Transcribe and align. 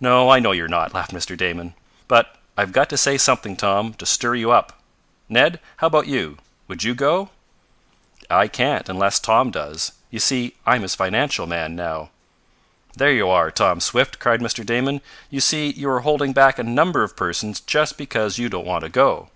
"No, 0.00 0.28
I 0.28 0.38
know 0.38 0.52
you're 0.52 0.68
not," 0.68 0.92
laughed 0.92 1.12
Mr. 1.12 1.34
Damon. 1.34 1.72
"But 2.06 2.36
I've 2.58 2.72
got 2.72 2.90
to 2.90 2.98
say 2.98 3.16
something, 3.16 3.56
Tom, 3.56 3.94
to 3.94 4.04
stir 4.04 4.34
you 4.34 4.50
up. 4.50 4.78
Ned, 5.30 5.60
how 5.78 5.86
about 5.86 6.06
you? 6.06 6.36
Would 6.68 6.84
you 6.84 6.94
go?" 6.94 7.30
"I 8.28 8.48
can't, 8.48 8.90
unless 8.90 9.18
Tom 9.18 9.50
does. 9.50 9.92
You 10.10 10.18
see 10.20 10.56
I'm 10.66 10.82
his 10.82 10.94
financial 10.94 11.46
man 11.46 11.74
now." 11.74 12.10
"There 12.98 13.12
you 13.12 13.30
are, 13.30 13.50
Tom 13.50 13.80
Swift!" 13.80 14.18
cried 14.18 14.40
Mr. 14.42 14.62
Damon. 14.62 15.00
"You 15.30 15.40
see 15.40 15.70
you 15.72 15.88
are 15.88 16.00
holding 16.00 16.34
back 16.34 16.58
a 16.58 16.62
number 16.64 17.02
of 17.02 17.16
persons 17.16 17.60
just 17.60 17.96
because 17.96 18.36
you 18.36 18.50
don't 18.50 18.66
want 18.66 18.84
to 18.84 18.90
go." 18.90 19.30